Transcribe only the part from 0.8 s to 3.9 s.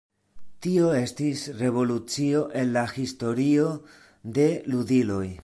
estis revolucio en la historio